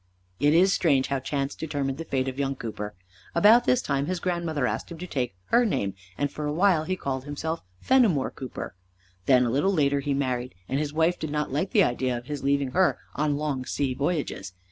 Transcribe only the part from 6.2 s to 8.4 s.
for a while he called himself Fenimore